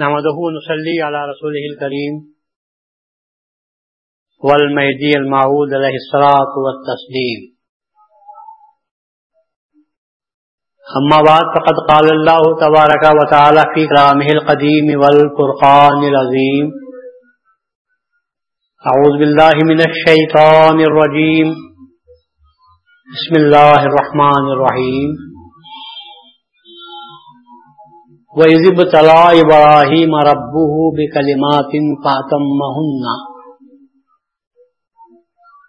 نحمده 0.00 0.38
نصلي 0.56 0.96
على 1.06 1.18
رسوله 1.30 1.64
الكريم 1.72 2.14
والمهدي 4.48 5.12
المعود 5.16 5.74
عليه 5.78 5.96
الصلاة 6.02 6.52
والتسليم. 6.64 7.40
أما 11.00 11.18
بعد، 11.28 11.44
فقد 11.56 11.76
قال 11.90 12.06
الله 12.12 12.42
تبارك 12.64 13.04
وتعالى 13.20 13.62
في 13.74 13.82
كلامه 13.88 14.28
القديم 14.36 14.86
والفرقان 15.00 16.00
العظيم 16.12 16.66
أعوذ 18.90 19.14
بالله 19.18 19.54
من 19.70 19.80
الشيطان 19.90 20.80
الرجيم. 20.80 21.48
بسم 23.16 23.34
الله 23.42 23.80
الرحمن 23.90 24.44
الرحيم. 24.54 25.31
وَإِذِ 28.36 28.72
ابْتَلَى 28.72 29.40
إِبْرَاهِيمَ 29.40 30.14
رَبُّهُ 30.14 30.72
بِكَلِمَاتٍ 30.96 31.72
فَأَتَمَّهُنَّ. 32.04 33.32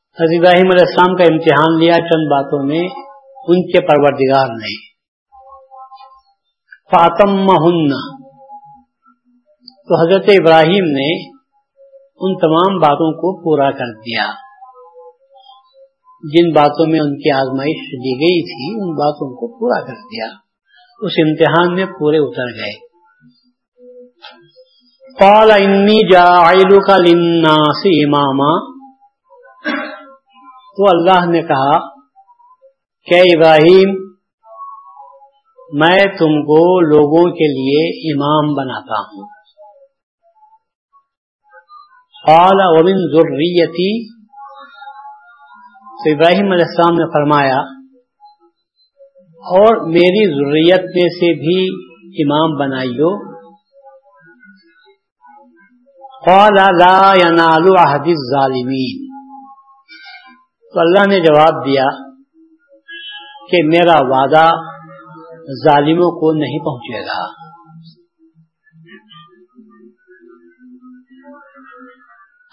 حضرت 0.09 0.39
ابراہیم 0.39 0.71
علیہ 0.71 0.85
السلام 0.87 1.15
کا 1.15 1.23
امتحان 1.23 1.79
لیا 1.79 1.93
چند 1.93 2.31
باتوں 2.31 2.65
میں، 2.65 2.83
ان 3.47 3.67
کے 3.67 3.81
پروردگار 3.81 4.47
نے 4.47 4.89
فاطم 6.91 7.47
تو 9.87 10.01
حضرت 10.01 10.29
ابراہیم 10.41 10.85
نے 10.85 11.38
ان 12.21 12.37
تمام 12.37 12.79
باتوں 12.79 13.11
کو 13.11 13.43
پورا 13.43 13.71
کر 13.71 13.99
دیا۔ 13.99 14.25
جن 16.33 16.51
باتوں 16.53 16.85
میں 16.85 16.99
ان 16.99 17.17
کی 17.17 17.31
آزمائش 17.31 17.77
دی 17.91 18.13
گئی 18.13 18.43
تھی، 18.43 18.83
ان 18.83 18.95
باتوں 18.95 19.35
کو 19.35 19.59
پورا 19.59 19.85
کر 19.87 19.93
دیا۔ 19.93 20.25
اس 21.01 21.11
امتحان 21.27 21.75
میں 21.75 21.85
پورے 21.85 22.17
اتر 22.17 22.45
گئے۔ 22.45 22.89
قال، 25.19 25.51
انی 25.51 26.11
جاعلک 26.11 26.89
للناس 26.89 27.85
اماما 27.85 28.79
تو 30.77 30.83
اللہ 30.85 31.31
نے 31.31 31.41
کہا، 31.41 31.99
کہ 33.05 33.15
ابراہیم، 33.15 33.89
میں 35.73 36.05
تم 36.05 36.45
کو 36.45 36.81
لوگوں 36.81 37.31
کے 37.31 37.47
لیے 37.47 38.13
امام 38.13 38.53
بناتا 38.53 38.99
ہوں۔ 38.99 39.38
قال 42.27 42.57
ومن 42.61 42.93
ذریتی، 42.93 44.13
تو 45.75 46.15
ابراہیم 46.15 46.51
علیہ 46.51 46.65
السلام 46.67 46.93
نے 46.93 47.05
فرمایا، 47.05 47.59
اور 49.39 49.87
میری 49.87 50.35
ضروریت 50.35 50.79
میں 50.79 51.09
سے 51.09 51.33
بھی 51.33 51.89
امام 52.23 52.57
بنائیو۔ 52.57 53.39
قال، 56.25 56.77
لا 56.77 57.11
ينال 57.15 57.67
عهد 57.77 58.07
الظالمین۔ 58.07 59.09
تو 60.73 60.79
اللہ 60.79 61.07
نے 61.07 61.19
جواب 61.19 61.65
دیا 61.65 61.85
کہ 63.51 63.63
میرا 63.63 63.97
وعدہ 64.01 64.51
ظالموں 65.65 66.19
کو 66.19 66.33
نہیں 66.33 66.59
پہنچے 66.59 67.05
گا۔ 67.05 67.38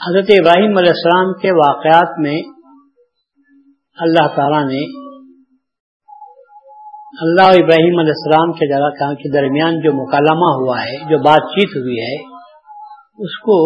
حضرت 0.00 0.30
ابراہیم 0.30 0.77
علیہ 0.78 0.91
السلام 0.91 1.33
کے 1.33 1.50
واقعات 1.50 2.19
میں 2.19 2.36
اللہ 3.98 4.27
تعالی 4.36 4.58
نے 4.64 4.83
اللہ 7.22 7.42
ابراہیم 7.42 7.98
علیہ 7.98 8.12
السلام 8.17 8.52
کے 8.52 8.69
جگہ 8.69 9.14
کے 9.14 9.33
درمیان 9.33 9.80
جو 9.80 9.92
مکالمہ 9.92 10.51
ہوا 10.57 10.80
ہے، 10.80 10.98
جو 11.11 11.18
بات 11.18 11.48
چیت 11.55 11.77
ہوئی 11.77 11.96
ہے، 12.01 12.14
اس 13.18 13.39
کو 13.39 13.58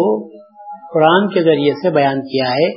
قرآن 0.93 1.29
کے 1.29 1.43
ذریعے 1.43 1.73
سے 1.73 1.89
بیان 1.89 2.21
کیا 2.21 2.49
ہے 2.49 2.69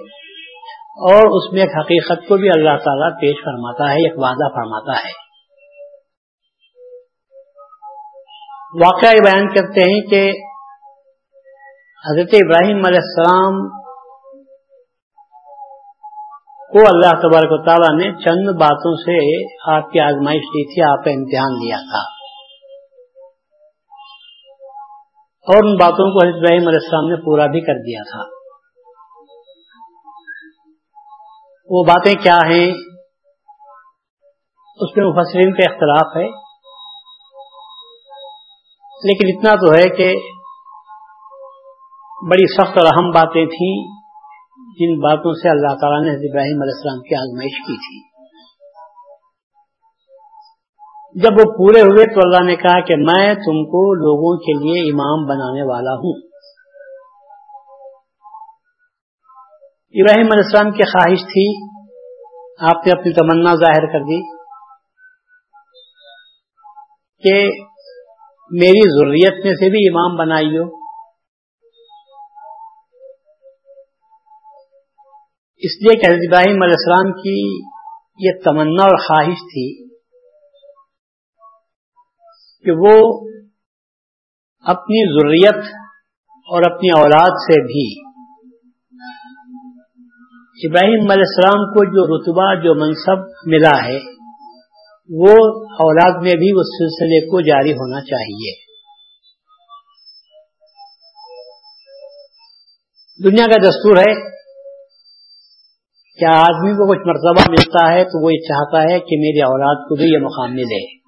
اور 1.11 1.37
اس 1.37 1.53
میں 1.53 1.63
ایک 1.63 1.71
حقیقت 1.81 2.29
کو 2.29 2.37
بھی 2.37 2.49
اللہ 2.49 2.77
تعالیٰ 2.85 3.21
پیش 3.21 3.45
فرماتا 3.45 3.91
ہے، 3.91 4.03
ایک 4.09 4.19
وعدہ 4.19 4.49
فرماتا 4.55 4.93
ہے۔ 4.93 5.13
واقعہ 8.85 9.11
بیان 9.25 9.49
کرتے 9.55 9.81
ہیں 9.81 10.01
کہ 10.01 10.33
حضرت 12.11 12.29
ابراہیم 12.33 12.77
علیہ 12.77 13.01
السلام 13.03 13.69
کو 16.73 16.79
اللہ 16.79 17.11
تبارک 17.11 17.53
و 17.53 17.65
تعالیٰ 17.65 17.99
نے 17.99 18.25
چند 18.25 18.61
باتوں 18.61 18.97
سے 18.97 19.45
آپ 19.77 19.91
کی 19.91 20.01
آزمائش 20.01 20.41
دی 20.41 20.75
تھی، 20.75 20.99
آپ 20.99 21.05
کا 21.05 21.11
امتحان 21.11 21.53
لیا 21.53 21.77
تھا۔ 21.77 22.15
اور 25.49 25.65
ان 25.65 25.77
باتوں 25.77 26.11
کو 26.11 26.27
حضرت 26.27 26.37
ابراہیم 26.37 26.69
علیہ 26.69 26.81
السلام 26.83 27.09
نے 27.09 27.17
پورا 27.17 27.47
بھی 27.47 27.61
کر 27.61 27.75
دیا 27.75 28.03
تھا۔ 28.11 28.23
وہ 31.71 31.85
باتیں 31.89 32.23
کیا 32.23 32.37
ہیں؟ 32.37 32.73
اس 34.81 34.97
میں 34.97 35.07
مفسرین 35.07 35.55
کا 35.55 35.73
اختلاف 35.73 36.17
ہے۔ 36.17 36.45
لیکن 39.05 39.39
اتنا 39.39 39.67
تو 39.67 39.73
ہے 39.73 39.97
کہ 39.97 40.34
بڑی 42.31 42.55
سخت 42.55 42.79
اور 42.79 42.87
اہم 42.87 43.11
باتیں 43.11 43.47
تھیں 43.47 44.05
جن 44.79 45.01
باتوں 45.01 45.33
سے 45.33 45.49
اللہ 45.49 45.75
تعالیٰ 45.81 46.01
نے 46.01 46.11
ابراہیم 46.11 46.63
علیہ 46.63 46.75
السلام 46.75 47.03
کی 47.03 47.15
آزمائش 47.15 47.57
کی 47.67 47.77
تھی۔ 47.77 48.15
جب 51.23 51.31
وہ 51.39 51.53
پورے 51.59 51.81
ہوئے 51.81 52.15
تو 52.15 52.21
اللہ 52.25 52.51
نے 52.51 52.57
کہا 52.57 52.81
کہ 52.81 52.97
میں 52.97 53.35
تم 53.35 53.65
کو 53.65 53.95
لوگوں 53.95 54.37
کے 54.37 54.53
لیے 54.53 54.93
امام 54.93 55.27
بنانے 55.27 55.63
والا 55.63 55.91
ہوں۔ 55.91 56.21
ابراہیم 59.95 60.27
علیہ 60.33 60.43
السلام 60.45 60.73
کی 60.73 60.83
خواہش 60.83 61.21
تھی۔ 61.21 61.75
آپ 62.61 62.87
نے 62.87 63.01
اپنی 63.01 63.13
تمنا 63.13 63.55
ظاہر 63.55 63.93
کر 63.93 63.99
دی 63.99 64.37
کہ 67.23 67.63
میری 68.51 68.99
ضروریت 68.99 69.47
میں 69.47 69.55
سے 69.55 69.71
بھی 69.71 69.89
امام 69.89 70.17
بنائیو۔ 70.17 70.84
اس 75.65 75.83
لیے 75.83 76.01
کہ 76.01 76.07
حضرت 76.07 76.25
ابراہیم 76.29 76.63
علیہ 76.63 76.79
السلام 76.79 77.13
کی 77.13 77.65
یہ 78.19 78.31
تمنا 78.45 78.83
اور 78.83 78.97
خواہش 78.97 79.45
تھی 79.53 79.85
کہ 82.65 82.71
وہ 82.71 83.25
اپنی 84.67 85.05
ضروریت 85.13 85.65
اور 86.49 86.63
اپنی 86.73 86.89
اولاد 86.89 87.31
سے 87.47 87.61
بھی 87.63 88.05
ابراہیم 90.69 91.11
علیہ 91.11 91.29
السلام 91.29 91.65
کو 91.65 91.85
جو 91.85 92.05
رتبہ، 92.05 92.63
جو 92.63 92.75
منصب 92.75 93.25
ملا 93.47 93.85
ہے، 93.85 93.97
وہ 95.11 95.33
اولاد 95.79 96.23
میں 96.23 96.37
بھی 96.37 96.51
اس 96.51 96.77
سلسلے 96.79 97.27
کو 97.27 97.41
جاری 97.41 97.73
ہونا 97.73 98.01
چاہیے۔ 98.01 98.53
دنیا 103.25 103.47
کا 103.47 103.69
دستور 103.69 103.97
ہے 103.97 104.34
کیا 106.19 106.31
آدمی 106.31 106.73
کو 106.73 106.91
کچھ 106.91 107.07
مرتبہ 107.07 107.51
ملتا 107.51 107.93
ہے 107.93 108.05
تو 108.05 108.25
وہ 108.25 108.33
یہ 108.33 108.39
چاہتا 108.39 108.83
ہے 108.83 109.01
کہ 109.01 109.17
میری 109.19 109.43
اولاد 109.43 109.89
کو 109.89 109.95
بھی 109.95 110.05
یہ 110.05 110.19
مقام 110.19 110.51
ملے؟ 110.51 111.05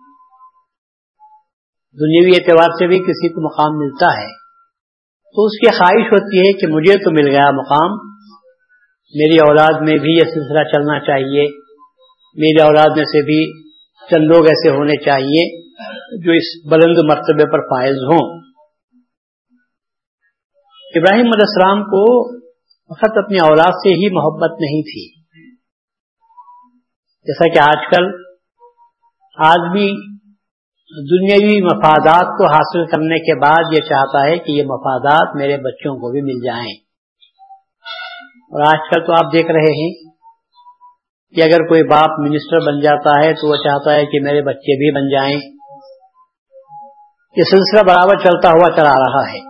دنیاوی 1.96 2.36
اعتبار 2.36 2.68
سے 2.68 2.86
بھی 2.86 2.98
کسی 2.98 3.28
کو 3.28 3.40
مقام 3.40 3.78
ملتا 3.78 4.22
ہے۔ 4.22 4.46
تو 5.36 5.44
اس 5.44 5.58
کی 5.58 5.78
خواہش 5.78 6.12
ہوتی 6.12 6.38
ہے 6.38 6.52
کہ 6.52 6.66
مجھے 6.66 6.94
تو 7.04 7.10
مل 7.10 7.28
گیا 7.28 7.50
مقام، 7.50 7.90
میری 9.14 9.36
اولاد 9.48 9.80
میں 9.80 9.98
بھی 9.98 10.12
یہ 10.14 10.20
سلسلہ 10.20 10.62
چلنا 10.62 11.00
چاہیے، 11.00 11.42
میری 12.34 12.62
اولاد 12.62 12.96
میں 12.96 13.04
سے 13.04 13.22
بھی 13.22 13.66
چند 14.10 14.24
لوگ 14.24 14.44
ایسے 14.44 14.70
ہونے 14.70 15.04
چاہیے 15.04 15.66
جو 16.24 16.32
اس 16.32 16.70
بلند 16.70 16.98
مرتبے 17.10 17.52
پر 17.52 17.60
فائز 17.60 17.96
ہوں۔ 17.96 18.40
ابراہیم 20.96 21.26
علیہ 21.26 21.46
السلام 21.48 21.84
کو 21.84 22.36
فقط 22.94 23.24
اپنی 23.24 23.38
اولاد 23.38 23.70
سے 23.70 23.90
ہی 23.90 24.14
محبت 24.14 24.60
نہیں 24.60 24.82
تھی۔ 24.82 25.20
جیسا 27.24 27.52
کہ 27.54 27.58
آج 27.58 27.96
کل 27.96 28.04
آدمی 29.46 30.16
دنیاوی 30.88 31.62
مفادات 31.62 32.24
کو 32.24 32.46
حاصل 32.46 32.86
کرنے 32.86 33.18
کے 33.18 33.40
بعد 33.40 33.72
یہ 33.72 33.80
چاہتا 33.88 34.26
ہے 34.26 34.38
کہ 34.38 34.52
یہ 34.52 34.62
مفادات 34.62 35.36
میرے 35.36 35.56
بچوں 35.56 35.94
کو 35.94 36.12
بھی 36.12 36.20
مل 36.22 36.44
جائیں۔ 36.44 36.72
اور 38.34 38.60
آج 38.60 38.94
کل 38.94 39.06
تو 39.06 39.12
آپ 39.12 39.32
دیکھ 39.32 39.46
رہے 39.46 39.72
ہیں 39.72 39.94
کہ 41.34 41.42
اگر 41.42 41.68
کوئی 41.68 41.82
باپ 41.82 42.20
منسٹر 42.20 42.58
بن 42.58 42.80
جاتا 42.80 43.26
ہے 43.26 43.32
تو 43.32 43.50
وہ 43.50 43.56
چاہتا 43.56 43.92
ہے 43.92 44.06
کہ 44.06 44.20
میرے 44.20 44.42
بچے 44.42 44.76
بھی 44.76 44.94
بن 44.94 45.08
جائیں۔ 45.08 45.40
یہ 47.36 47.42
سلسلہ 47.42 47.80
برابر 47.88 48.18
چلتا 48.18 48.48
ہوا 48.48 48.76
چلا 48.76 48.90
رہا 48.90 49.32
ہے۔ 49.32 49.45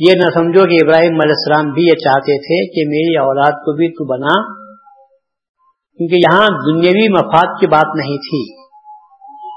یہ 0.00 0.12
نہ 0.16 0.30
سمجھو 0.30 0.62
کہ 0.64 0.76
ابراہیم 0.84 1.14
علیہ 1.14 1.34
السلام 1.38 1.72
بھی 1.72 1.82
یہ 1.82 1.96
چاہتے 2.04 2.38
تھے 2.38 2.66
کہ 2.66 2.88
میری 2.88 3.16
اولاد 3.16 3.52
کو 3.52 3.76
بھی 3.76 3.88
تو 3.88 4.04
بنا، 4.04 4.52
کیونکہ 5.96 6.14
یہاں 6.14 6.46
دنیاوی 6.46 7.08
مفاد 7.08 7.60
کی 7.60 7.66
بات 7.66 7.96
نہیں 7.96 8.16
تھی۔ 8.16 8.64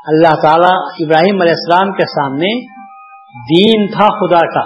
اللہ 0.07 0.41
تعالی 0.41 1.05
ابراہیم 1.05 1.41
علیہ 1.41 1.53
السلام 1.57 1.93
کے 1.93 2.05
سامنے 2.07 2.65
دین 3.51 3.87
تھا 3.87 4.05
خدا 4.05 4.53
کا۔ 4.53 4.65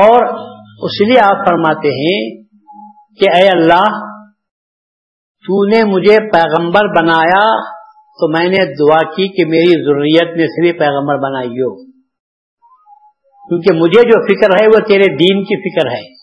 اور 0.00 0.38
اس 0.82 1.00
لیے 1.00 1.20
آپ 1.20 1.48
فرماتے 1.48 1.88
ہیں 1.88 2.42
کہ 3.20 3.42
اے 3.42 3.48
اللہ، 3.48 4.04
تو 5.48 5.66
نے 5.66 5.84
مجھے 5.84 6.30
پیغمبر 6.30 7.02
بنایا 7.02 7.60
تو 7.92 8.38
میں 8.38 8.48
نے 8.48 8.64
دعا 8.74 9.02
کی 9.02 9.28
کہ 9.28 9.50
میری 9.50 9.84
ضروریت 9.84 10.36
میں 10.36 10.46
سے 10.46 10.62
بھی 10.62 10.72
پیغمبر 10.72 11.18
بنائی 11.18 11.48
ہو 11.48 11.87
کیونکہ 13.48 13.78
مجھے 13.78 14.02
جو 14.02 14.24
فکر 14.24 14.62
ہے 14.62 14.68
وہ 14.68 14.86
تیرے 14.88 15.16
دین 15.16 15.44
کی 15.44 15.56
فکر 15.56 15.90
ہے۔ 15.90 16.18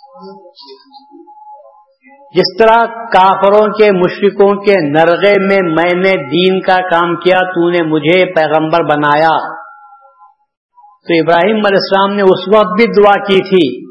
جس 2.35 2.57
طرح 2.59 2.85
کافروں 2.87 3.67
کے 3.67 3.91
مشرقوں 3.91 4.55
کے 4.55 4.89
نرغے 4.89 5.33
میں 5.39 5.57
میں 5.63 5.95
نے 5.95 6.11
دین 6.29 6.61
کا 6.61 6.75
کام 6.75 7.15
کیا، 7.15 7.37
تو 7.37 7.69
نے 7.69 7.83
مجھے 7.83 8.33
پیغمبر 8.33 8.83
بنایا۔ 8.83 9.55
تو 11.05 11.13
ابراہیم 11.21 11.55
علیہ 11.55 11.77
السلام 11.77 12.15
نے 12.15 12.21
اس 12.21 12.55
وقت 12.55 12.65
بھی 12.65 13.03
دعا 13.03 13.23
کی 13.23 13.37
تھی 13.37 13.85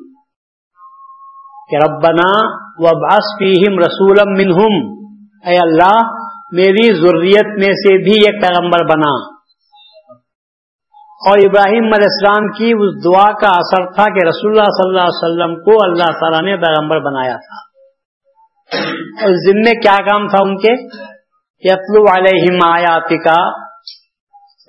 کہ 1.70 1.76
ربنا 1.76 2.46
و 2.78 2.82
باس 2.82 3.24
فیم 3.38 3.78
رسول 3.78 4.16
منہم۔ 4.26 5.04
اے 5.46 5.56
اللہ، 5.62 6.10
میری 6.52 6.94
ضروریت 6.94 7.46
میں 7.46 7.72
سے 7.72 8.02
بھی 8.02 8.12
ایک 8.12 8.42
پیغمبر 8.42 8.84
بنا۔ 8.84 9.33
اور 11.26 11.38
ابراہیم 11.38 11.84
علیہ 11.84 12.10
السلام 12.10 12.48
کی 12.52 12.64
اس 12.64 13.04
دعا 13.04 13.32
کا 13.32 13.50
اثر 13.50 13.92
تھا 13.92 14.04
کہ 14.04 14.26
رسول 14.26 14.50
اللہ 14.50 14.64
صلی 14.64 14.88
اللہ 14.88 15.00
علیہ 15.00 15.22
وسلم 15.22 15.54
کو 15.62 15.76
اللہ 15.82 16.18
تعالیٰ 16.20 16.42
نے 16.42 16.56
پیغمبر 16.56 17.00
بنایا 17.00 17.36
تھا۔ 17.36 17.74
اور 19.24 19.34
ذمے 19.34 19.80
کیا 19.80 19.96
کام 20.10 20.28
تھا 20.28 20.38
ان 20.42 20.56
کے؟ 20.56 20.72
یتلو 21.58 22.04
علیہم 22.16 22.58
آیات 22.72 23.08
کا 23.24 23.64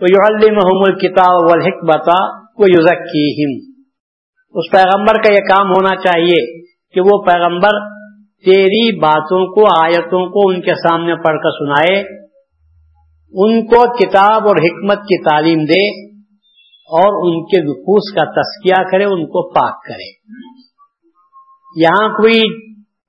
الکتاب 0.02 1.44
والحکمتا 1.50 2.46
وہ 2.60 2.66
اس 4.56 4.72
پیغمبر 4.72 5.14
کا 5.14 5.34
یہ 5.34 5.40
کام 5.40 5.68
ہونا 5.68 5.96
چاہیے 5.96 6.62
کہ 6.94 7.02
وہ 7.02 7.24
پیغمبر 7.24 7.90
تیری 8.46 9.00
باتوں 9.00 9.56
کو، 9.56 9.84
آیتوں 9.84 10.30
کو 10.30 10.50
ان 10.50 10.62
کے 10.62 10.76
سامنے 10.76 11.16
پڑھ 11.16 11.38
کر 11.44 11.50
سنائے، 11.50 12.00
ان 13.34 13.66
کو 13.66 13.98
کتاب 13.98 14.48
اور 14.48 14.56
حکمت 14.56 14.98
کی 14.98 15.24
تعلیم 15.24 15.60
دے۔ 15.60 16.15
اور 16.86 17.28
ان 17.28 17.46
کے 17.46 17.62
نفوس 17.62 18.14
کا 18.14 18.42
تسکیہ 18.42 18.84
کرے، 18.92 19.04
ان 19.04 19.26
کو 19.26 19.50
پاک 19.50 19.84
کرے۔ 19.84 20.10
یہاں 21.82 22.10
کوئی 22.10 22.66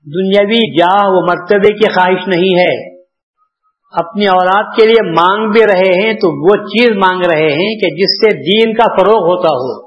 دنیاوی 0.06 0.78
جاہ 0.78 1.06
و 1.06 1.26
مرتبے 1.26 1.73
کی 1.73 1.93
خواہش 1.93 2.28
نہیں 2.28 2.58
ہے۔ 2.58 2.96
اپنی 3.93 4.26
اولاد 4.26 4.76
کے 4.76 4.87
لیے 4.87 5.11
مانگ 5.11 5.50
بھی 5.50 5.61
رہے 5.61 6.05
ہیں 6.05 6.12
تو 6.12 6.43
وہ 6.43 6.64
چیز 6.64 6.90
مانگ 6.96 7.23
رہے 7.32 7.49
ہیں 7.49 7.81
کہ 7.81 7.96
جس 7.96 8.20
سے 8.20 8.32
دین 8.32 8.75
کا 8.75 8.84
فروغ 8.84 9.23
ہوتا 9.23 9.49
ہو۔ 9.49 9.87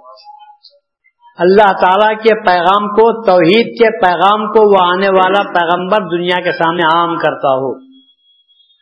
اللہ 1.40 1.72
تعالی 1.82 2.16
کے 2.16 2.46
پیغام 2.46 2.88
کو، 2.88 3.26
توحید 3.26 3.66
کے 3.66 4.00
پیغام 4.00 4.48
کو 4.48 4.70
وہ 4.72 4.92
آنے 4.94 5.08
والا 5.08 5.44
پیغمبر 5.44 6.18
دنیا 6.18 6.44
کے 6.44 6.52
سامنے 6.52 6.98
عام 6.98 7.18
کرتا 7.18 7.48
ہو۔ 7.48 7.74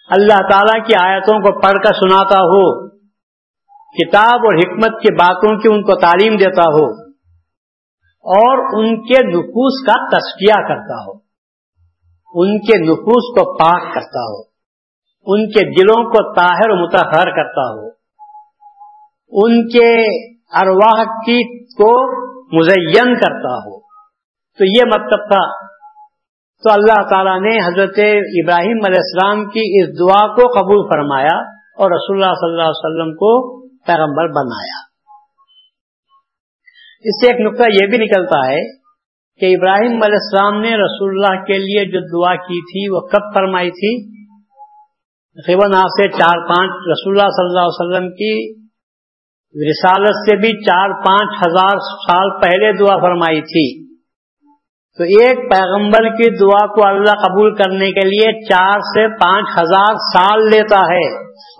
اللہ 0.09 0.47
تعالی 0.51 0.79
کی 0.79 0.93
آیتوں 1.03 1.39
کو 1.39 1.59
پڑھ 1.59 1.83
کر 1.87 1.93
سناتا 1.93 2.39
ہو۔ 2.39 2.87
کتاب 3.93 4.35
اور 4.35 4.55
حکمت 4.55 5.01
کی 5.01 5.13
باتوں 5.13 5.59
کی 5.59 5.67
ان 5.67 5.81
کو 5.83 5.95
تعلیم 5.95 6.35
دیتا 6.35 6.61
ہو 6.61 7.07
اور 8.23 8.79
ان 8.79 9.01
کے 9.01 9.27
نفوس 9.27 9.85
کا 9.85 10.05
تشکیہ 10.05 10.67
کرتا 10.67 10.95
ہو، 10.95 11.11
ان 12.41 12.59
کے 12.59 12.91
نفوس 12.91 13.39
کو 13.39 13.57
پاک 13.57 13.93
کرتا 13.93 14.19
ہو، 14.19 14.41
ان 15.25 15.49
کے 15.49 15.69
دلوں 15.69 16.03
کو 16.03 16.33
طاہر 16.33 16.69
و 16.69 16.75
متحر 16.75 17.25
کرتا 17.25 17.61
ہو، 17.61 17.87
ان 19.31 19.67
کے 19.67 20.19
ارواح 20.61 21.03
کی 21.03 21.57
کو 21.65 22.21
مزین 22.57 23.15
کرتا 23.15 23.55
ہو۔ 23.55 23.79
تو 24.57 24.65
یہ 24.65 24.81
مطلب 24.85 25.27
تھا۔ 25.27 25.67
تو 26.63 26.71
اللہ 26.73 27.09
تعالیٰ 27.09 27.41
نے 27.41 27.57
حضرت 27.57 27.99
ابراہیم 28.43 28.79
علیہ 28.85 29.01
السلام 29.01 29.45
کی 29.45 29.81
اس 29.81 29.99
دعا 29.99 30.27
کو 30.27 30.47
قبول 30.47 30.89
فرمایا 30.93 31.37
اور 31.51 31.91
رسول 31.91 32.23
اللہ 32.23 32.33
صلی 32.33 32.51
اللہ 32.51 32.61
علیہ 32.61 32.85
وسلم 32.85 33.15
کو 33.15 33.57
پیغمبر 33.87 34.27
بنایا۔ 34.27 34.87
اس 36.99 37.21
سے 37.21 37.31
ایک 37.31 37.41
نقطہ 37.41 37.63
یہ 37.63 37.87
بھی 37.87 37.97
نکلتا 37.97 38.47
ہے 38.47 38.77
کہ 39.39 39.55
ابراہیم 39.55 39.91
علیہ 39.91 40.19
السلام 40.21 40.61
نے 40.61 40.69
رسول 40.69 41.09
اللہ 41.09 41.43
کے 41.43 41.57
لیے 41.57 41.85
جو 41.85 41.99
دعا 41.99 42.35
کی 42.35 42.61
تھی، 42.61 42.95
وہ 42.95 42.99
کب 42.99 43.33
فرمائی 43.35 43.71
تھی؟ 43.71 44.17
تقریباً 45.41 45.73
آج 45.73 45.85
سے 45.85 46.09
چار 46.09 46.47
پانچ 46.47 46.69
رسول 46.69 47.19
اللہ 47.19 47.29
صلی 47.29 47.45
اللہ 47.45 47.59
علیہ 47.59 47.79
وسلم 47.79 48.09
کی 48.11 48.67
رسالت 49.71 50.15
سے 50.15 50.35
بھی 50.35 50.65
چار 50.65 50.89
پانچ 50.89 51.47
ہزار 51.47 51.77
سال 51.79 52.41
پہلے 52.41 52.77
دعا 52.77 52.97
فرمائی 52.97 53.41
تھی۔ 53.41 53.86
تو 54.97 55.03
ایک 55.03 55.37
پیغمبر 55.51 56.09
کی 56.09 56.29
دعا 56.37 56.67
کو 56.67 56.87
اللہ 56.87 57.17
قبول 57.23 57.55
کرنے 57.55 57.91
کے 57.91 58.05
لیے 58.07 58.45
چار 58.45 58.79
سے 58.79 59.07
پانچ 59.17 59.49
ہزار 59.57 59.95
سال 59.95 60.45
لیتا 60.49 60.79
ہے 60.93 61.03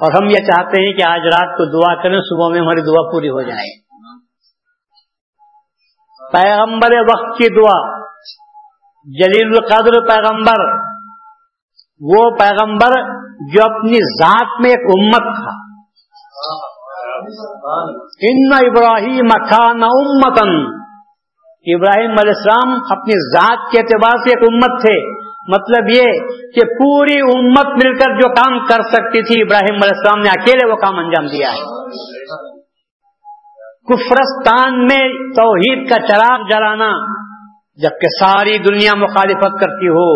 اور 0.05 0.11
ہم 0.11 0.29
یہ 0.29 0.45
چاہتے 0.47 0.85
ہیں 0.85 0.93
کہ 0.93 1.03
آج 1.07 1.19
رات 1.25 1.57
کو 1.57 1.65
دعا 1.65 2.03
کریں 2.03 2.19
صبح 2.19 2.49
میں 2.49 2.61
ہماری 2.61 2.81
دعا 2.81 3.11
پوری 3.11 3.29
ہو 3.29 3.41
جائے۔ 3.41 3.67
پیغمبر 6.31 6.95
وقت 7.01 7.37
کی 7.37 7.49
دعا 7.55 7.77
جلیل 9.07 9.47
القدر 9.47 9.99
پیغمبر 10.07 10.65
وہ 12.01 12.29
پیغمبر 12.39 12.97
جو 13.53 13.63
اپنی 13.65 13.97
ذات 14.21 14.59
میں 14.61 14.69
ایک 14.69 14.89
امت 14.97 15.37
تھا۔ 15.37 15.55
ان 18.21 18.53
ابراہیم 18.53 19.27
اخان 19.41 19.83
امتن 19.83 20.77
ابراہیم 21.75 22.11
علیہ 22.11 22.35
السلام 22.35 22.73
اپنی 22.89 23.15
ذات 23.31 23.71
کے 23.71 23.79
اعتبار 23.79 24.17
سے 24.17 24.29
ایک 24.29 24.43
امت 24.51 24.75
تھے۔ 24.81 24.97
مطلب 25.47 25.89
یہ 25.89 26.05
کہ 26.55 26.65
پوری 26.79 27.17
امت 27.21 27.73
مل 27.83 27.93
کر 27.97 28.13
جو 28.13 28.29
کام 28.29 28.57
کر 28.65 28.81
سکتی 28.93 29.21
تھی 29.23 29.41
ابراہیم 29.41 29.83
علیہ 29.83 29.95
السلام 29.95 30.23
نے، 30.23 30.29
اکیلے 30.29 30.71
وہ 30.71 30.75
کام 30.75 30.99
انجام 30.99 31.27
دیا 31.27 31.51
ہے۔ 31.51 31.61
کفرستان 33.89 34.79
میں 34.85 35.03
توحید 35.35 35.89
کا 35.89 36.01
چراغ 36.07 36.47
جلانا 36.49 36.89
جبکہ 37.77 38.07
ساری 38.19 38.57
دنیا 38.57 38.97
مخالفت 38.97 39.59
کرتی 39.59 39.87
ہو، 39.87 40.09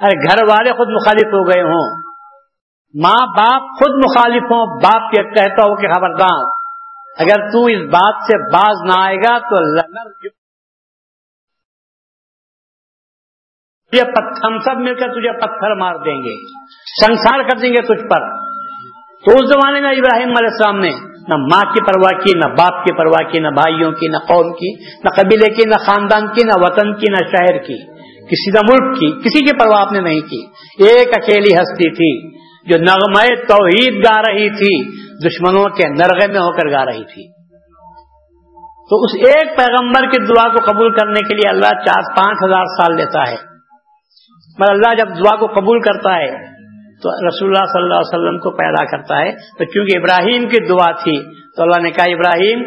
ارے 0.00 0.28
گھر 0.28 0.42
والے 0.50 0.72
خود 0.72 0.88
مخالف 0.88 1.34
ہو 1.34 1.48
گئے 1.48 1.62
ہوں۔ 1.62 1.98
ماں 2.94 3.26
باپ 3.38 3.62
خود 3.78 3.98
مخالف 4.04 4.42
ہوں، 4.42 4.80
باپ 4.80 5.18
یہ 5.18 5.22
کہتا 5.22 5.66
ہو 5.66 5.74
کہ 5.76 5.88
خبردار، 5.88 6.44
اگر 7.18 7.48
تو 7.50 7.64
اس 7.64 7.82
بات 7.92 8.22
سے 8.26 8.38
باز 8.52 8.82
نہ 8.84 9.00
آئے 9.00 9.16
گا 9.16 9.38
تو 9.38 9.62
ہم 14.46 14.58
سب 14.58 14.76
مل 14.76 14.94
کر 14.94 15.06
تجھے 15.06 15.32
پتھر 15.32 15.74
مار 15.74 15.94
دیں 15.94 16.18
گے۔ 16.18 16.34
سنسار 17.06 17.42
کر 17.42 17.58
دیں 17.58 17.70
گے 17.70 17.82
تجھ 17.82 18.06
پر۔ 18.06 18.50
تو 19.26 19.32
اس 19.34 19.48
زمانے 19.48 19.80
میں 19.80 19.90
ابراہیم 19.90 20.28
علیہ 20.28 20.48
السلام 20.50 20.80
نے 20.80 20.90
نہ 21.28 21.36
ماں 21.36 21.60
کی 21.60 21.84
پرواہ 21.84 22.20
کی، 22.20 22.38
نہ 22.38 22.48
باپ 22.48 22.84
کی 22.84 22.96
پرواہ 22.96 23.30
کی، 23.30 23.38
نہ 23.38 23.48
بھائیوں 23.48 23.92
کی، 23.92 24.08
نہ 24.10 24.16
قوم 24.16 24.52
کی، 24.52 24.74
نہ 24.84 25.08
قبیلے 25.08 25.54
کی، 25.54 25.68
نہ 25.68 25.84
خاندان 25.84 26.28
کی، 26.28 26.46
نہ 26.46 26.52
وطن 26.56 26.94
کی، 26.94 27.12
نہ 27.12 27.16
شہر 27.16 27.58
کی۔ 27.58 28.00
کسی 28.30 28.50
نہ 28.50 28.58
ملک 28.62 28.98
کی، 28.98 29.12
کسی 29.12 29.44
کی 29.44 29.56
پرواہ 29.58 29.80
آپ 29.80 29.92
نے 29.92 30.00
نہیں 30.00 30.20
کی۔ 30.20 30.46
ایک 30.84 31.08
اکیلی 31.16 31.54
ہستی 31.54 31.90
تھی 31.90 32.38
جو 32.64 32.78
نغمہ 32.78 33.34
توحید 33.48 33.94
گا 33.94 34.20
رہی 34.20 34.50
تھی، 34.50 35.00
دشمنوں 35.28 35.64
کے 35.64 35.88
نرغے 35.88 36.32
میں 36.32 36.40
ہو 36.40 36.52
کر 36.52 36.70
گا 36.70 36.84
رہی 36.84 37.04
تھی۔ 37.04 37.32
تو 38.90 39.02
اس 39.02 39.10
ایک 39.14 39.56
پیغمبر 39.56 40.10
کی 40.10 40.26
دعا 40.26 40.48
کو 40.48 40.72
قبول 40.72 40.92
کرنے 40.92 41.28
کے 41.28 41.34
لیے 41.34 41.48
اللہ 41.48 41.82
چار 41.86 42.16
پانچ 42.16 42.38
ہزار 42.44 42.64
سال 42.64 42.96
لیتا 42.96 43.30
ہے۔ 43.30 43.49
مگر 44.58 44.70
اللہ 44.70 44.94
جب 44.98 45.08
دعا 45.08 45.36
کو 45.36 45.46
قبول 45.46 45.80
کرتا 45.80 46.16
ہے، 46.16 46.60
تو 47.02 47.28
رسول 47.28 47.48
اللہ 47.48 47.64
صلی 47.72 47.82
اللہ 47.82 47.94
علیہ 47.94 48.18
وسلم 48.18 48.38
کو 48.38 48.50
پیدا 48.50 48.84
کرتا 48.90 49.18
ہے۔ 49.18 49.32
تو 49.32 49.64
چونکہ 49.64 49.98
ابراہیم 49.98 50.48
کی 50.48 50.68
دعا 50.68 50.92
تھی، 50.92 51.24
تو 51.56 51.62
اللہ 51.62 51.82
نے 51.82 51.90
کہا، 51.90 52.10
ابراہیم، 52.10 52.58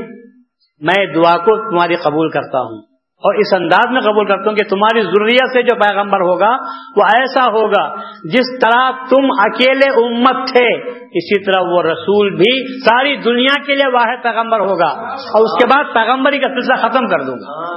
میں 0.80 1.06
دعا 1.06 1.38
کو 1.38 1.70
تمہاری 1.70 1.96
قبول 1.96 2.30
کرتا 2.30 2.60
ہوں۔ 2.60 2.94
اور 3.24 3.36
اس 3.36 3.54
انداز 3.54 3.92
میں 3.92 4.02
قبول 4.02 4.26
کرتا 4.26 4.50
ہوں 4.50 4.56
کہ 4.56 4.70
تمہاری 4.70 5.02
ضروریت 5.02 5.54
سے 5.54 5.62
جو 5.62 5.76
پیغمبر 5.76 6.20
ہوگا، 6.22 6.50
وہ 6.96 7.04
ایسا 7.04 7.48
ہوگا، 7.48 7.96
جس 8.24 8.60
طرح 8.62 8.92
تم 8.92 9.26
اکیلے 9.40 10.06
امت 10.06 10.48
تھے، 10.48 10.90
اسی 10.92 11.46
طرح 11.46 11.62
وہ 11.62 11.84
رسول 11.84 12.36
بھی 12.36 12.80
ساری 12.80 13.16
دنیا 13.16 13.64
کے 13.66 13.76
لیے 13.76 13.92
واحد 13.94 14.24
پیغمبر 14.24 14.60
ہوگا۔ 14.60 14.90
اور 15.12 15.42
اس 15.42 15.64
کے 15.64 15.68
بعد 15.68 15.94
پیغمبری 15.94 16.38
کا 16.38 16.50
سلسلہ 16.50 16.88
ختم 16.88 17.08
کر 17.08 17.20
دوں 17.20 17.36
گا۔ 17.36 17.74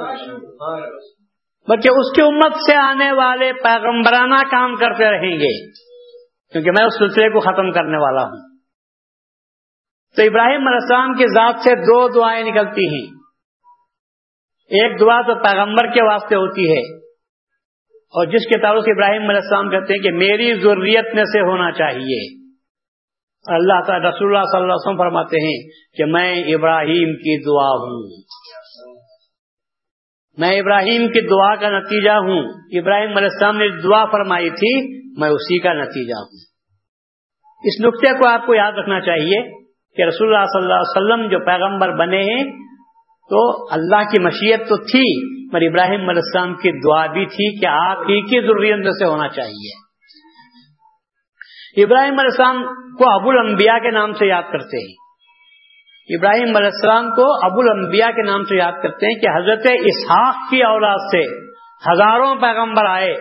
بلکہ 1.69 1.89
اس 1.89 2.17
کی 2.17 2.23
امت 2.23 2.53
سے 2.57 2.75
آنے 2.75 3.13
والے 3.13 3.53
پیغمبرانہ 3.53 4.35
کام 4.35 4.77
کرتے 4.77 5.05
رہیں 5.05 5.37
گے۔ 5.37 5.71
کیونکہ 6.53 6.71
میں 6.71 6.87
اس 6.87 6.99
سلسلے 6.99 7.29
کو 7.29 7.41
ختم 7.41 7.73
کرنے 7.73 7.97
والا 7.97 8.23
ہوں۔ 8.23 8.57
تو 10.17 10.23
ابراہیم 10.23 10.67
علیہ 10.69 10.79
السلام 10.83 11.15
کی 11.15 11.25
ذات 11.27 11.55
سے 11.61 11.75
دو 11.75 12.09
دعائیں 12.09 12.45
نکلتی 12.45 12.87
ہیں۔ 12.87 13.11
ایک 14.71 15.01
دعا 15.01 15.21
تو 15.21 15.35
پیغمبر 15.35 15.87
کے 15.87 16.03
واسطے 16.03 16.37
ہوتی 16.37 16.71
ہے۔ 16.71 17.07
اور 17.97 18.25
جس 18.25 18.47
کے 18.47 18.61
تعلق 18.61 18.85
ابراہیم 18.87 19.23
علیہ 19.23 19.41
السلام 19.43 19.71
کہتے 19.71 19.93
ہیں 19.93 20.03
کہ 20.03 20.11
میری 20.11 20.55
ضروریت 20.55 21.15
میں 21.15 21.25
سے 21.25 21.41
ہونا 21.41 21.71
چاہیے۔ 21.71 22.47
اللہ 23.47 23.85
تعالی 23.87 24.09
رسول 24.09 24.29
اللہ 24.29 24.45
صلی 24.53 24.61
اللہ 24.61 24.73
علیہ 24.73 24.89
وسلم 24.89 24.99
فرماتے 24.99 25.37
ہیں 25.37 25.69
کہ 25.97 26.05
میں 26.05 26.55
ابراہیم 26.55 27.17
کی 27.17 27.45
دعا 27.45 27.73
ہوں۔ 27.73 28.23
میں 30.37 30.61
ابراہیم 30.61 31.09
کی 31.09 31.29
دعا 31.29 31.55
کا 31.55 31.79
نتیجہ 31.79 32.11
ہوں۔ 32.11 32.43
ابراہیم 32.79 33.17
علیہ 33.17 33.29
السلام 33.33 33.57
نے 33.57 33.69
دعا 33.69 34.05
فرمائی 34.05 34.51
تھی، 34.51 34.97
میں 35.21 35.29
اسی 35.29 35.59
کا 35.59 35.73
نتیجہ 35.73 36.15
ہوں۔ 36.15 36.47
اس 37.65 37.85
نقطے 37.85 38.19
کو 38.19 38.29
آپ 38.29 38.47
کو 38.47 38.55
یاد 38.55 38.73
رکھنا 38.73 39.01
چاہیے 39.01 39.51
کہ 39.97 40.03
رسول 40.03 40.35
اللہ 40.35 40.47
صلی 40.47 40.63
اللہ 40.63 40.75
علیہ 40.75 40.97
وسلم 40.97 41.29
جو 41.29 41.45
پیغمبر 41.47 41.97
بنے 41.97 42.23
ہیں، 42.23 42.67
تو 43.31 43.65
اللہ 43.73 43.97
کی 43.97 44.23
مشیت 44.23 44.69
تو 44.69 44.77
تھی 44.77 45.37
پر 45.53 45.61
ابراہیم 45.61 46.09
علیہ 46.09 46.23
السلام 46.25 46.55
کی 46.55 46.71
دعا 46.73 47.07
بھی 47.07 47.27
تھی 47.27 47.61
کہ 47.61 47.67
آپ 47.67 47.99
ہی 47.99 48.21
کی 48.21 48.41
ضروریت 48.41 48.95
سے 48.99 49.05
ہونا 49.05 49.29
چاہیے۔ 49.29 49.87
ابراہیم 51.85 52.19
علیہ 52.19 52.31
السلام 52.31 52.63
کو 52.95 53.21
ابو 53.21 53.31
الانبیاء 53.31 53.79
کے 53.79 53.91
نام 53.91 54.13
سے 54.13 54.27
یاد 54.27 54.43
کرتے 54.43 54.89
ہیں۔ 54.89 55.06
ابراہیم 56.09 56.57
علیہ 56.57 56.71
السلام 56.73 57.11
کو 57.11 57.47
ابو 57.47 57.61
الانبیاء 57.61 58.09
کے 58.09 58.23
نام 58.23 58.43
سے 58.43 58.57
یاد 58.57 58.73
کرتے 58.83 59.07
ہیں 59.07 59.15
کہ 59.15 59.37
حضرت 59.37 59.67
اسحاق 59.67 60.51
کی 60.51 60.63
اولاد 60.63 60.99
سے 60.99 61.21
ہزاروں 61.93 62.35
پیغمبر 62.35 62.85
آئے۔ 62.85 63.15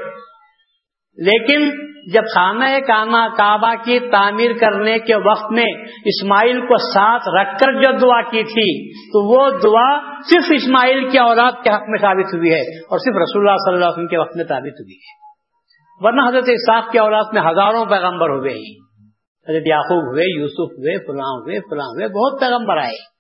لیکن 1.18 1.70
جب 2.14 2.22
خانہ 2.36 2.64
کانا 2.88 3.28
کعبہ 3.38 3.74
کی 3.84 4.00
تعمیر 4.00 4.52
کرنے 4.62 5.00
کے 5.00 5.16
وقت 5.16 5.52
میں 5.52 5.66
اسماعیل 6.06 6.62
کو 6.62 6.78
ساتھ 6.78 7.30
رکھ 7.30 7.60
کر 7.60 7.74
جو 7.74 7.98
دعا 7.98 8.22
کی 8.22 8.44
تھی، 8.44 8.94
تو 8.94 9.34
وہ 9.34 9.50
دعا 9.50 10.22
صرف 10.30 10.44
اسماعیل 10.50 11.10
کی 11.10 11.18
اولاد 11.18 11.52
کے 11.64 11.70
حق 11.70 11.84
میں 11.88 12.02
ثابت 12.02 12.34
ہوئی 12.34 12.52
ہے 12.52 12.60
اور 12.60 12.98
صرف 12.98 13.16
رسول 13.16 13.48
اللہ 13.48 13.58
صلی 13.58 13.74
اللہ 13.74 13.86
علیہ 13.86 13.94
وسلم 13.94 14.08
کے 14.08 14.18
وقت 14.18 14.36
میں 14.36 14.46
ثابت 14.46 14.82
ہوئی 14.82 14.96
ہے۔ 14.96 15.26
ورنہ 16.06 16.22
حضرت 16.28 16.44
اساق 16.48 16.92
کی 16.92 17.00
اولاد 17.00 17.24
میں 17.34 17.42
ہزاروں 17.42 17.86
پیغمبر 17.86 18.30
ہوئے 18.30 18.52
ہیں۔ 18.52 18.85
حضرت 19.50 19.64
یعقوب 19.66 20.14
ہوئے، 20.14 20.40
یوسف 20.40 20.74
ہوئے 20.74 20.98
فلاں 20.98 21.34
ہوئے 21.42 21.60
فلاں 21.60 21.86
ہوئے، 21.86 22.08
بہت 22.08 22.40
پیغمبر 22.42 22.78
آئے۔ 22.78 23.16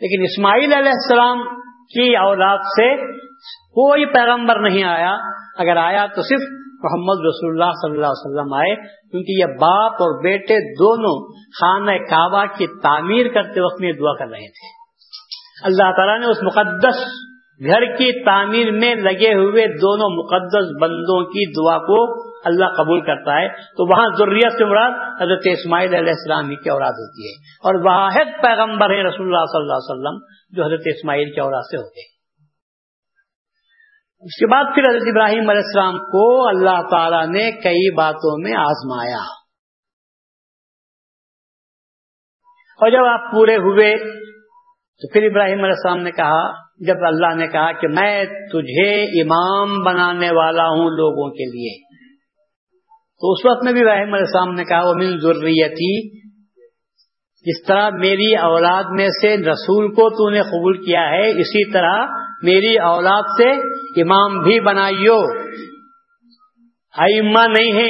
لیکن 0.00 0.22
اسماعیل 0.22 0.72
علیہ 0.72 0.92
السلام 0.92 1.38
کی 1.64 2.16
اولاد 2.16 2.58
سے 2.58 3.12
کوئی 3.50 4.06
پیغمبر 4.06 4.60
نہیں 4.60 4.84
آیا۔ 4.84 5.16
اگر 5.58 5.76
آیا 5.76 6.06
تو 6.06 6.22
صرف 6.22 6.40
محمد 6.82 7.26
رسول 7.26 7.50
اللہ 7.50 7.72
صلی 7.72 7.94
اللہ 7.94 8.06
علیہ 8.06 8.30
وسلم 8.30 8.54
آئے، 8.54 8.76
کیونکہ 9.10 9.32
یہ 9.32 9.44
باپ 9.44 9.92
اور 9.92 10.22
بیٹے 10.22 10.74
دونوں 10.74 11.32
خانہ 11.60 11.90
کعبہ 12.10 12.44
کی 12.44 12.66
تعمیر 12.66 13.28
کرتے 13.28 13.60
وقت 13.60 13.80
میں 13.80 13.92
دعا 13.92 14.14
کر 14.18 14.26
رہے 14.26 14.48
تھے۔ 14.48 14.76
اللہ 15.64 15.96
تعالیٰ 15.96 16.20
نے 16.20 16.26
اس 16.26 16.42
مقدس 16.42 17.02
گھر 17.64 17.96
کی 17.96 18.24
تعمیر 18.24 18.70
میں 18.70 18.94
لگے 18.94 19.34
ہوئے 19.34 19.66
دونوں 19.66 20.24
مقدس 20.24 20.82
بندوں 20.82 21.24
کی 21.24 21.52
دعا 21.52 21.78
کو 21.78 22.26
اللہ 22.44 22.64
قبول 22.64 23.00
کرتا 23.00 23.40
ہے، 23.40 23.48
تو 23.48 23.92
وہاں 23.92 24.08
ضروریت 24.18 24.52
سے 24.52 24.64
مراد 24.64 24.90
حضرت 25.22 25.42
اسماعیل 25.44 25.94
علیہ 25.94 26.12
السلام 26.12 26.56
کی 26.56 26.70
اولاد 26.70 26.92
ہوتی 26.92 27.28
ہے۔ 27.28 27.32
اور 27.36 27.74
واحد 27.84 28.42
پیغمبر 28.42 28.90
ہے 28.90 29.02
رسول 29.02 29.26
اللہ 29.26 29.44
صلی 29.44 29.60
اللہ 29.60 29.72
علیہ 29.72 29.90
وسلم 29.90 30.18
جو 30.50 30.64
حضرت 30.64 30.80
اسماعیل 30.84 31.34
کی 31.34 31.40
اولاد 31.40 31.60
سے 31.60 31.76
ہوتے 31.76 32.00
ہیں۔ 32.00 32.16
اس 34.20 34.38
کے 34.38 34.46
بعد 34.46 34.64
پھر 34.74 34.90
حضرت 34.90 35.02
ابراہیم 35.06 35.50
علیہ 35.50 35.62
السلام 35.64 35.98
کو 35.98 36.48
اللہ 36.48 36.88
تعالی 36.90 37.32
نے 37.32 37.52
کئی 37.52 37.94
باتوں 37.94 38.42
میں 38.42 38.52
آزمایا۔ 38.52 39.36
اور 42.80 42.90
جب 42.90 43.04
آپ 43.04 43.32
پورے 43.32 43.56
ہوئے 43.56 43.94
تو 45.00 45.12
پھر 45.12 45.22
ابراہیم 45.22 45.58
علیہ 45.58 45.74
السلام 45.76 46.02
نے 46.02 46.10
کہا، 46.10 46.52
جب 46.86 46.94
اللہ 47.06 47.34
نے 47.34 47.46
کہا 47.46 47.72
کہ 47.72 47.88
میں 47.88 48.24
تجھے 48.24 49.22
امام 49.22 49.84
بنانے 49.84 50.30
والا 50.30 50.62
ہوں 50.62 50.90
لوگوں 50.90 51.30
کے 51.30 51.44
لیے۔ 51.44 51.86
تو 53.20 53.32
اس 53.32 53.46
وقت 53.46 53.64
میں 53.64 53.72
بھی 53.72 53.80
ابراہیم 53.80 54.14
علیہ 54.14 54.24
السلام 54.26 54.54
نے 54.54 54.64
کہا 54.64 54.88
وہ 54.88 54.94
من 54.94 55.18
ضروریتی 55.18 56.16
جس 57.44 57.66
طرح 57.66 57.90
میری 57.90 58.36
اولاد 58.36 58.84
میں 58.90 59.08
سے 59.08 59.36
رسول 59.36 59.88
کو 59.88 60.10
تو 60.10 60.30
نے 60.30 60.40
قبول 60.40 60.84
کیا 60.84 61.10
ہے، 61.10 61.30
اسی 61.30 61.72
طرح 61.72 61.96
میری 62.42 62.78
اولاد 62.78 63.22
سے 63.22 63.50
امام 64.02 64.38
بھی 64.38 64.60
بنائیو۔ 64.60 65.46
ائمہ 66.98 67.40
نہیں 67.58 67.78
ہے 67.78 67.84